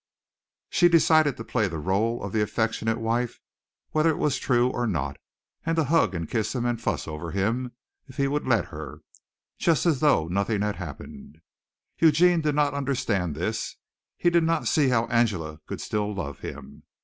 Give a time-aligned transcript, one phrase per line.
[0.71, 3.39] She decided to play the rôle of the affectionate wife
[3.91, 5.17] whether it was true or not,
[5.63, 7.73] and to hug and kiss him and fuss over him
[8.07, 9.01] if he would let her,
[9.59, 11.37] just as though nothing had happened.
[11.99, 13.75] Eugene did not understand this.
[14.17, 16.81] He did not see how Angela could still love him.